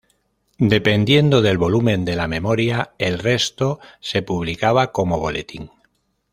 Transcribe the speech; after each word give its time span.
Dependiendo 0.57 1.43
del 1.43 1.59
volumen 1.59 2.05
de 2.05 2.15
la 2.15 2.27
"Memoria", 2.27 2.95
el 2.97 3.19
resto 3.19 3.79
se 3.99 4.23
publicaba 4.23 4.91
como 4.91 5.19
"Boletín". 5.19 5.69